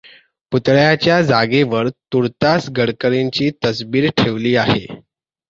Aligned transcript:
पुतळ्याच्या 0.51 1.21
जागेवर 1.21 1.89
तूर्तास 2.13 2.69
गडकरींची 2.77 3.49
तसबीर 3.65 4.09
ठेवली 4.17 4.55
आहे. 4.55 4.85